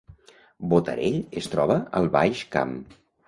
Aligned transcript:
Botarell 0.71 1.19
es 1.43 1.49
troba 1.55 1.77
al 2.01 2.09
Baix 2.17 2.43
Camp 2.59 2.75